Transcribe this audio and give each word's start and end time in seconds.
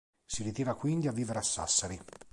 Si 0.25 0.41
ritira 0.41 0.73
quindi 0.73 1.07
a 1.07 1.11
vivere 1.11 1.37
a 1.37 1.41
Sassari. 1.43 2.01